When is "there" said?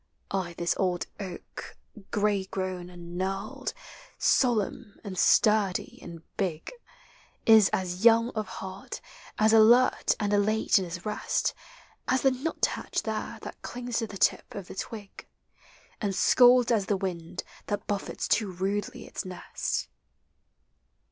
13.03-13.37